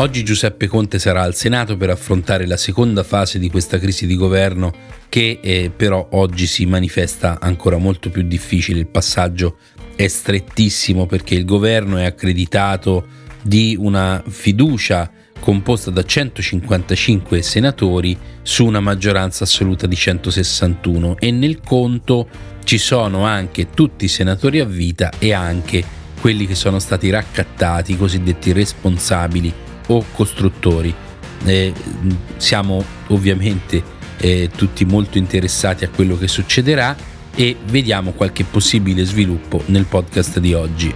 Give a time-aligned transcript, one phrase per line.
[0.00, 4.16] Oggi Giuseppe Conte sarà al Senato per affrontare la seconda fase di questa crisi di
[4.16, 4.72] governo
[5.10, 8.78] che eh, però oggi si manifesta ancora molto più difficile.
[8.78, 9.58] Il passaggio
[9.94, 13.06] è strettissimo perché il governo è accreditato
[13.42, 21.60] di una fiducia composta da 155 senatori su una maggioranza assoluta di 161 e nel
[21.60, 22.26] conto
[22.64, 25.84] ci sono anche tutti i senatori a vita e anche
[26.18, 30.94] quelli che sono stati raccattati, i cosiddetti responsabili o costruttori.
[31.44, 31.72] Eh,
[32.36, 33.82] siamo ovviamente
[34.18, 36.96] eh, tutti molto interessati a quello che succederà
[37.34, 40.94] e vediamo qualche possibile sviluppo nel podcast di oggi.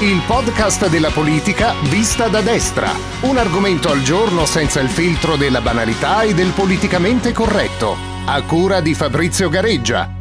[0.00, 2.88] Il podcast della politica vista da destra.
[3.22, 7.96] Un argomento al giorno senza il filtro della banalità e del politicamente corretto.
[8.26, 10.17] A cura di Fabrizio Gareggia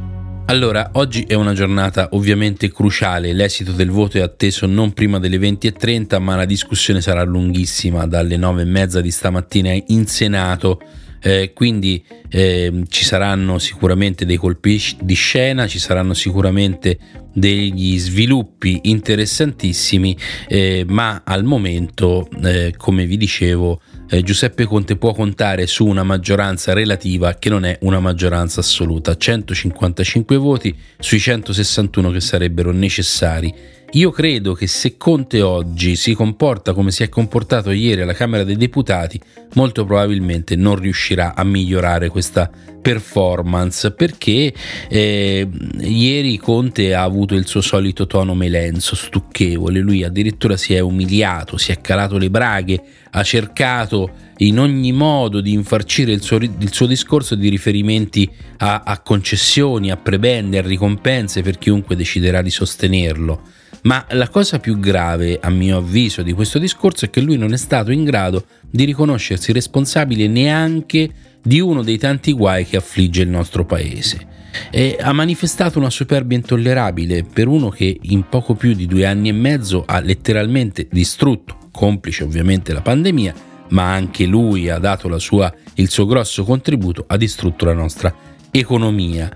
[0.49, 5.37] allora, oggi è una giornata ovviamente cruciale, l'esito del voto è atteso non prima delle
[5.37, 10.81] 20.30, ma la discussione sarà lunghissima dalle 9.30 di stamattina in Senato.
[11.19, 16.97] Eh, quindi eh, ci saranno sicuramente dei colpi di scena, ci saranno sicuramente
[17.33, 25.13] degli sviluppi interessantissimi, eh, ma al momento, eh, come vi dicevo, eh, Giuseppe Conte può
[25.13, 32.11] contare su una maggioranza relativa che non è una maggioranza assoluta, 155 voti sui 161
[32.11, 33.53] che sarebbero necessari
[33.91, 38.43] io credo che se Conte oggi si comporta come si è comportato ieri alla Camera
[38.43, 39.19] dei Deputati,
[39.53, 44.53] molto probabilmente non riuscirà a migliorare questa performance perché
[44.89, 50.79] eh, ieri Conte ha avuto il suo solito tono melenzo, stucchevole, lui addirittura si è
[50.79, 56.37] umiliato, si è calato le braghe, ha cercato in ogni modo di infarcire il suo,
[56.37, 62.41] il suo discorso di riferimenti a, a concessioni, a prebende, a ricompense per chiunque deciderà
[62.41, 63.55] di sostenerlo.
[63.83, 67.53] Ma la cosa più grave, a mio avviso, di questo discorso è che lui non
[67.53, 71.09] è stato in grado di riconoscersi responsabile neanche
[71.41, 74.35] di uno dei tanti guai che affligge il nostro paese.
[74.71, 79.29] E ha manifestato una superbia intollerabile per uno che in poco più di due anni
[79.29, 83.33] e mezzo ha letteralmente distrutto, complice ovviamente la pandemia,
[83.69, 88.13] ma anche lui ha dato sua, il suo grosso contributo, ha distrutto la nostra
[88.51, 89.29] economia.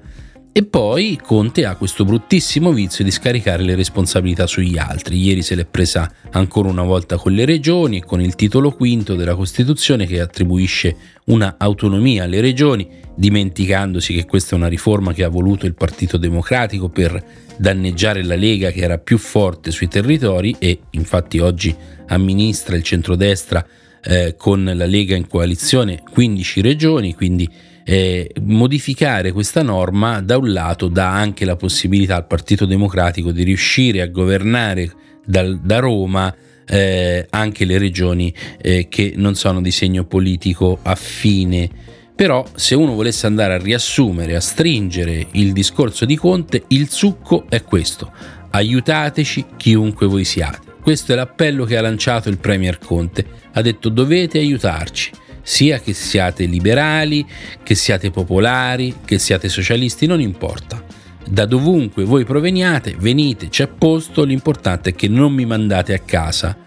[0.54, 5.18] E poi Conte ha questo bruttissimo vizio di scaricare le responsabilità sugli altri.
[5.18, 9.16] Ieri se l'è presa ancora una volta con le regioni e con il titolo quinto
[9.16, 10.96] della Costituzione che attribuisce
[11.28, 12.86] una autonomia alle regioni,
[13.16, 17.24] dimenticandosi che questa è una riforma che ha voluto il Partito Democratico per
[17.56, 21.74] danneggiare la Lega che era più forte sui territori e infatti oggi
[22.08, 23.66] amministra il centrodestra
[24.04, 27.50] eh, con la Lega in coalizione 15 regioni, quindi
[27.92, 33.44] eh, modificare questa norma da un lato dà anche la possibilità al Partito Democratico di
[33.44, 34.90] riuscire a governare
[35.26, 36.34] dal, da Roma
[36.66, 41.70] eh, anche le regioni eh, che non sono di segno politico affine.
[42.16, 47.44] Però se uno volesse andare a riassumere, a stringere il discorso di Conte, il succo
[47.50, 48.10] è questo.
[48.52, 50.60] Aiutateci chiunque voi siate.
[50.82, 53.26] Questo è l'appello che ha lanciato il Premier Conte.
[53.52, 57.26] Ha detto dovete aiutarci sia che siate liberali,
[57.64, 60.84] che siate popolari, che siate socialisti, non importa.
[61.28, 66.58] Da dovunque voi proveniate, venite, c'è posto, l'importante è che non mi mandate a casa.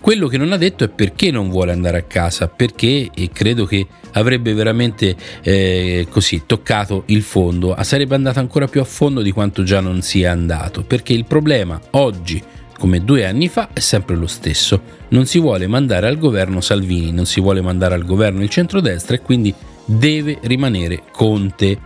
[0.00, 3.64] Quello che non ha detto è perché non vuole andare a casa, perché e credo
[3.64, 9.32] che avrebbe veramente eh, così toccato il fondo, sarebbe andato ancora più a fondo di
[9.32, 12.40] quanto già non sia andato, perché il problema oggi
[12.78, 14.80] come due anni fa, è sempre lo stesso.
[15.08, 19.16] Non si vuole mandare al governo Salvini, non si vuole mandare al governo il centrodestra
[19.16, 19.54] e quindi
[19.84, 21.78] deve rimanere Conte.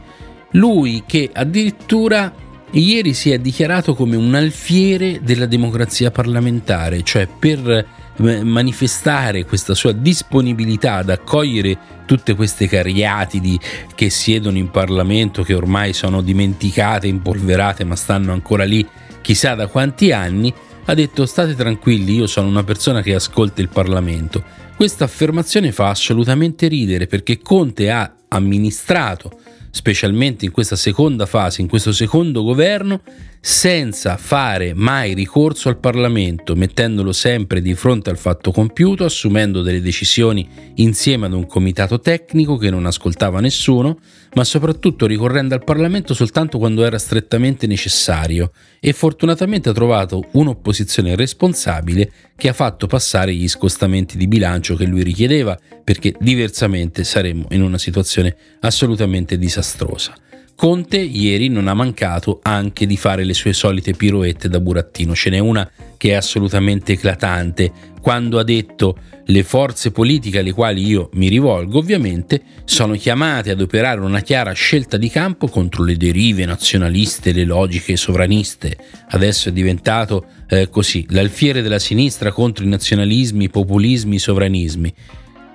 [0.52, 2.32] Lui che addirittura
[2.72, 9.74] ieri si è dichiarato come un alfiere della democrazia parlamentare, cioè per eh, manifestare questa
[9.74, 13.58] sua disponibilità ad accogliere tutte queste cariatidi
[13.94, 18.86] che siedono in Parlamento, che ormai sono dimenticate, impolverate, ma stanno ancora lì
[19.20, 20.52] chissà da quanti anni,
[20.90, 24.42] ha detto state tranquilli, io sono una persona che ascolta il Parlamento.
[24.74, 29.38] Questa affermazione fa assolutamente ridere perché Conte ha amministrato
[29.70, 33.02] specialmente in questa seconda fase, in questo secondo governo,
[33.42, 39.80] senza fare mai ricorso al Parlamento, mettendolo sempre di fronte al fatto compiuto, assumendo delle
[39.80, 43.98] decisioni insieme ad un comitato tecnico che non ascoltava nessuno,
[44.34, 51.16] ma soprattutto ricorrendo al Parlamento soltanto quando era strettamente necessario e fortunatamente ha trovato un'opposizione
[51.16, 57.46] responsabile che ha fatto passare gli scostamenti di bilancio che lui richiedeva, perché diversamente saremmo
[57.50, 60.14] in una situazione assolutamente disastrosa.
[60.60, 65.14] Conte ieri non ha mancato anche di fare le sue solite piroette da burattino.
[65.14, 65.66] Ce n'è una
[65.96, 67.72] che è assolutamente eclatante,
[68.02, 73.62] quando ha detto le forze politiche alle quali io mi rivolgo ovviamente sono chiamate ad
[73.62, 78.76] operare una chiara scelta di campo contro le derive nazionaliste, le logiche sovraniste.
[79.08, 84.94] Adesso è diventato eh, così, l'alfiere della sinistra contro i nazionalismi, i populismi, i sovranismi.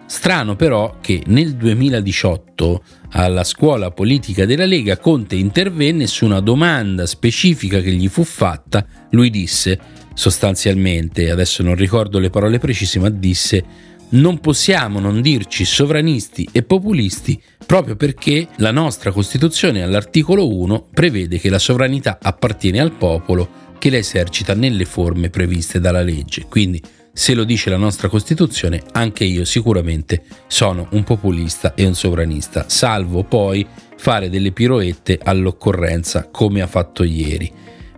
[0.08, 7.06] Strano però che nel 2018 alla scuola politica della Lega Conte intervenne su una domanda
[7.06, 8.86] specifica che gli fu fatta.
[9.12, 9.80] Lui disse
[10.14, 16.62] sostanzialmente, adesso non ricordo le parole precise, ma disse non possiamo non dirci sovranisti e
[16.62, 23.64] populisti proprio perché la nostra Costituzione all'articolo 1 prevede che la sovranità appartiene al popolo
[23.80, 26.46] che la esercita nelle forme previste dalla legge.
[26.48, 26.82] Quindi
[27.18, 32.66] se lo dice la nostra Costituzione, anche io sicuramente sono un populista e un sovranista,
[32.68, 33.66] salvo poi
[33.96, 37.50] fare delle piroette all'occorrenza come ha fatto ieri.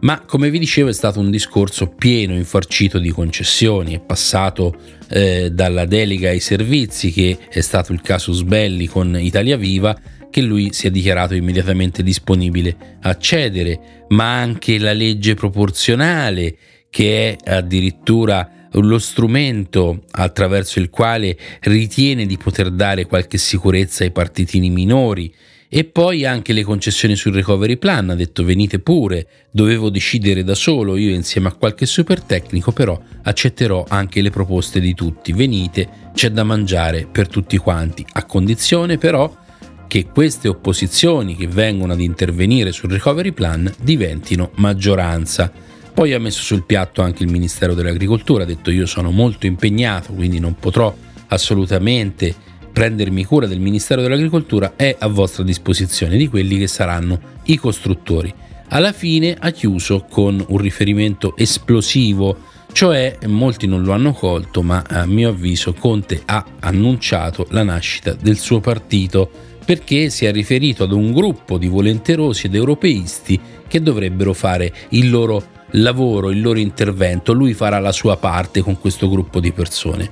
[0.01, 4.75] Ma come vi dicevo è stato un discorso pieno, infarcito di concessioni, è passato
[5.09, 9.99] eh, dalla delega ai servizi, che è stato il casus belli con Italia Viva,
[10.29, 16.55] che lui si è dichiarato immediatamente disponibile a cedere, ma anche la legge proporzionale,
[16.91, 24.11] che è addirittura lo strumento attraverso il quale ritiene di poter dare qualche sicurezza ai
[24.11, 25.33] partitini minori.
[25.69, 30.55] E poi anche le concessioni sul recovery plan, ha detto venite pure, dovevo decidere da
[30.55, 35.89] solo io insieme a qualche super tecnico, però accetterò anche le proposte di tutti, venite,
[36.13, 39.45] c'è da mangiare per tutti quanti, a condizione però
[39.87, 45.51] che queste opposizioni che vengono ad intervenire sul recovery plan diventino maggioranza.
[45.97, 50.13] Poi ha messo sul piatto anche il Ministero dell'Agricoltura, ha detto io sono molto impegnato,
[50.13, 50.95] quindi non potrò
[51.29, 52.35] assolutamente
[52.71, 58.31] prendermi cura del Ministero dell'Agricoltura, è a vostra disposizione di quelli che saranno i costruttori.
[58.67, 62.41] Alla fine ha chiuso con un riferimento esplosivo,
[62.73, 68.13] cioè molti non lo hanno colto, ma a mio avviso Conte ha annunciato la nascita
[68.13, 69.31] del suo partito
[69.65, 75.09] perché si è riferito ad un gruppo di volenterosi ed europeisti che dovrebbero fare il
[75.09, 80.09] loro lavoro, il loro intervento, lui farà la sua parte con questo gruppo di persone.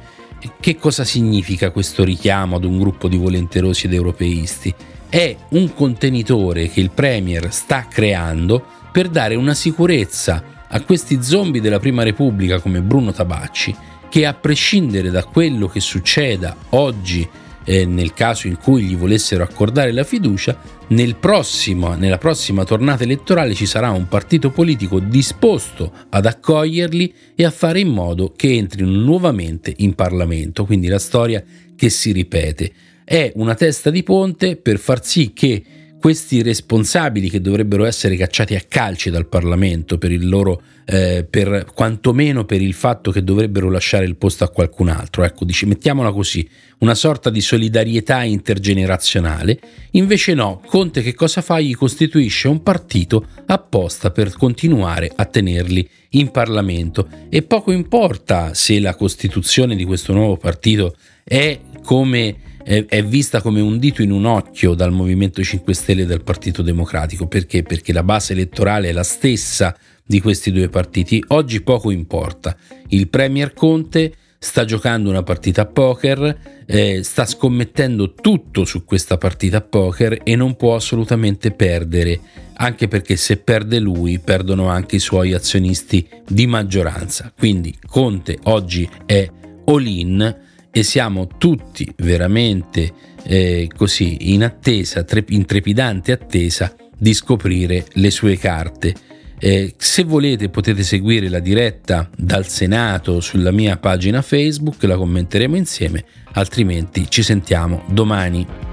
[0.60, 4.74] Che cosa significa questo richiamo ad un gruppo di volenterosi ed europeisti?
[5.10, 11.62] È un contenitore che il Premier sta creando per dare una sicurezza a questi zombie
[11.62, 13.76] della Prima Repubblica come Bruno Tabacci,
[14.10, 17.28] che a prescindere da quello che succeda oggi
[17.66, 20.58] eh, nel caso in cui gli volessero accordare la fiducia,
[20.88, 27.44] nel prossimo, nella prossima tornata elettorale ci sarà un partito politico disposto ad accoglierli e
[27.44, 30.66] a fare in modo che entrino nuovamente in Parlamento.
[30.66, 31.44] Quindi la storia
[31.76, 32.72] che si ripete
[33.04, 35.64] è una testa di ponte per far sì che
[36.00, 41.66] questi responsabili che dovrebbero essere cacciati a calci dal Parlamento per il loro, eh, per,
[41.74, 46.12] quantomeno per il fatto che dovrebbero lasciare il posto a qualcun altro, ecco, dici, mettiamola
[46.12, 46.48] così,
[46.80, 49.60] una sorta di solidarietà intergenerazionale,
[49.92, 51.60] invece no, Conte che cosa fa?
[51.60, 57.08] Gli costituisce un partito apposta per continuare a tenerli in Parlamento.
[57.30, 63.62] E poco importa se la costituzione di questo nuovo partito è come è, vista come
[63.62, 67.28] un dito in un occhio dal Movimento 5 Stelle e dal Partito Democratico.
[67.28, 67.62] Perché?
[67.62, 71.24] Perché la base elettorale è la stessa di questi due partiti.
[71.28, 72.58] Oggi poco importa.
[72.88, 79.20] Il Premier Conte sta giocando una partita a poker, eh, sta scommettendo tutto su questa
[79.20, 82.20] partita a poker e non può assolutamente perdere,
[82.56, 87.32] anche perché se perde lui perdono anche i suoi azionisti di maggioranza.
[87.38, 89.30] Quindi Conte oggi è
[89.66, 90.44] all in
[90.78, 92.92] e siamo tutti veramente
[93.24, 98.94] eh, così in attesa, tre, in trepidante attesa di scoprire le sue carte.
[99.40, 105.56] Eh, se volete potete seguire la diretta dal Senato sulla mia pagina Facebook, la commenteremo
[105.56, 106.04] insieme,
[106.34, 108.65] altrimenti ci sentiamo domani.